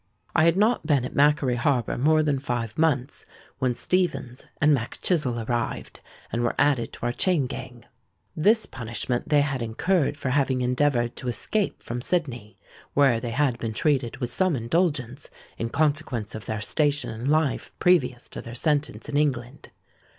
"I 0.35 0.45
had 0.45 0.57
not 0.57 0.87
been 0.87 1.05
at 1.05 1.15
Macquarie 1.15 1.57
Harbour 1.57 1.95
more 1.95 2.23
than 2.23 2.39
five 2.39 2.75
months, 2.75 3.23
when 3.59 3.75
Stephens 3.75 4.45
and 4.59 4.73
Mac 4.73 4.97
Chizzle 5.03 5.45
arrived, 5.47 5.99
and 6.31 6.41
were 6.41 6.55
added 6.57 6.91
to 6.93 7.05
our 7.05 7.11
chain 7.11 7.45
gang. 7.45 7.85
This 8.35 8.65
punishment 8.65 9.29
they 9.29 9.41
had 9.41 9.61
incurred 9.61 10.17
for 10.17 10.31
having 10.31 10.61
endeavoured 10.61 11.15
to 11.17 11.27
escape 11.27 11.83
from 11.83 12.01
Sydney, 12.01 12.57
where 12.95 13.19
they 13.19 13.29
had 13.29 13.59
been 13.59 13.73
treated 13.73 14.17
with 14.17 14.31
some 14.31 14.55
indulgence, 14.55 15.29
in 15.59 15.69
consequence 15.69 16.33
of 16.33 16.45
their 16.47 16.61
station 16.61 17.11
in 17.11 17.29
life 17.29 17.71
previous 17.77 18.27
to 18.29 18.41
their 18.41 18.55
sentence 18.55 19.07
in 19.07 19.17
England. 19.17 19.69